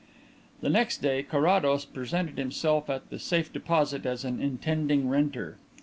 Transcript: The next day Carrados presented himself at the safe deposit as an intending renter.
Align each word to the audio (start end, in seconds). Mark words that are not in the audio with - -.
The 0.61 0.69
next 0.71 1.03
day 1.03 1.21
Carrados 1.21 1.85
presented 1.85 2.39
himself 2.39 2.89
at 2.89 3.11
the 3.11 3.19
safe 3.19 3.53
deposit 3.53 4.03
as 4.03 4.25
an 4.25 4.39
intending 4.41 5.07
renter. 5.09 5.57